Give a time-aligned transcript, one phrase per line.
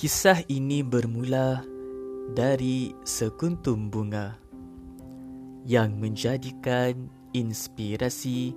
[0.00, 1.60] Kisah ini bermula
[2.32, 4.32] dari sekuntum bunga
[5.68, 8.56] yang menjadikan inspirasi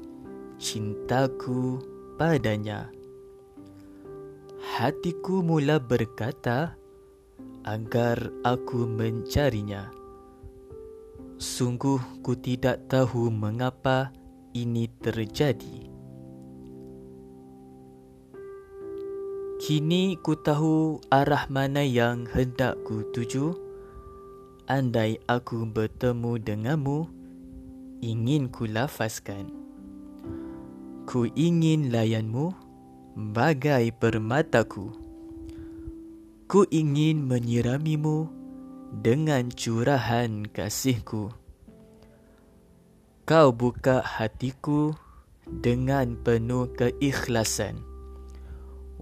[0.55, 1.83] cintaku
[2.15, 2.87] padanya.
[4.71, 6.79] Hatiku mula berkata
[7.67, 9.91] agar aku mencarinya.
[11.43, 14.15] Sungguh ku tidak tahu mengapa
[14.55, 15.92] ini terjadi.
[19.63, 23.55] Kini ku tahu arah mana yang hendak ku tuju.
[24.67, 27.07] Andai aku bertemu denganmu,
[28.03, 29.47] ingin ku lafazkan.
[31.07, 32.51] Ku ingin layanmu
[33.15, 34.91] bagai permataku.
[36.51, 38.27] Ku ingin menyiramimu
[38.99, 41.31] dengan curahan kasihku.
[43.23, 44.91] Kau buka hatiku
[45.47, 47.92] dengan penuh keikhlasan.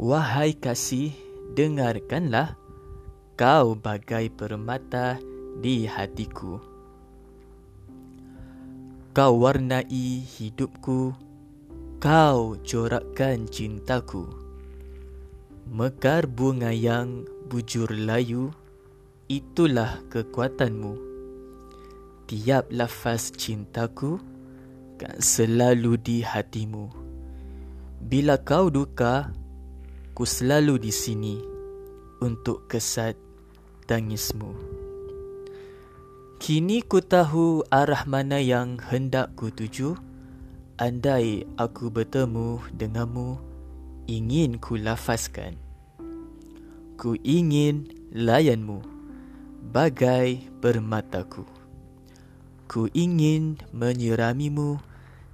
[0.02, 1.13] Wahai kasih,
[1.53, 2.57] dengarkanlah
[3.38, 5.21] kau bagai permata
[5.61, 6.57] di hatiku.
[9.13, 11.13] Kau warnai hidupku,
[12.02, 14.25] kau corakkan cintaku.
[15.69, 18.49] Mekar bunga yang bujur layu,
[19.29, 20.97] itulah kekuatanmu.
[22.25, 24.17] Tiap lafaz cintaku
[24.97, 26.89] kan selalu di hatimu.
[28.02, 29.29] Bila kau duka,
[30.22, 31.41] Ku selalu di sini
[32.22, 33.17] untuk kesat
[33.89, 34.53] tangismu.
[36.38, 39.97] Kini ku tahu arah mana yang hendak ku tuju.
[40.78, 43.41] Andai aku bertemu denganmu,
[44.05, 45.58] ingin ku lafazkan.
[47.02, 48.78] Ku ingin layanmu
[49.73, 51.50] bagai permataku.
[52.69, 54.85] Ku ingin menyiramimu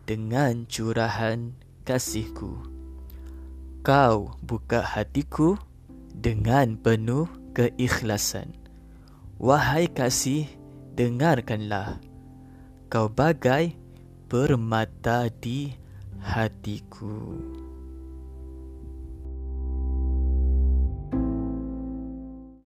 [0.08, 1.52] dengan curahan
[1.84, 2.77] kasihku.
[3.88, 5.56] Kau buka hatiku
[6.12, 7.24] dengan penuh
[7.56, 8.52] keikhlasan.
[9.40, 10.44] Wahai kasih,
[10.92, 11.96] dengarkanlah.
[12.92, 13.80] Kau bagai
[14.28, 15.72] permata di
[16.20, 17.32] hatiku.